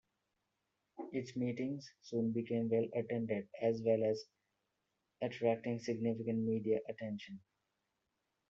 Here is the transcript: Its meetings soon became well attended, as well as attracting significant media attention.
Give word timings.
Its 1.11 1.35
meetings 1.35 1.87
soon 2.01 2.31
became 2.31 2.67
well 2.69 2.87
attended, 2.95 3.47
as 3.61 3.83
well 3.85 4.03
as 4.03 4.25
attracting 5.21 5.77
significant 5.77 6.39
media 6.39 6.79
attention. 6.89 7.39